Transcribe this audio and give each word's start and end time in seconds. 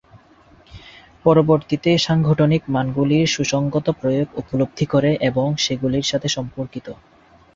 পরবর্তীতে 1.25 1.91
সাংগঠনিক 1.97 2.61
মানগুলির 2.67 3.25
সুসংগত 3.27 3.87
প্রয়োগ 3.99 4.27
উপলব্ধি 4.35 4.85
করে 4.85 5.11
এবং 5.29 5.47
সেগুলির 5.57 6.09
সাথে 6.11 6.27
সম্পর্কিত। 6.29 6.87